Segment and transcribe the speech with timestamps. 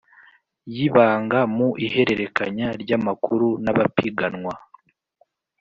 [0.75, 4.53] y ibanga Mu ihererekanya ry amakuru n abapiganwa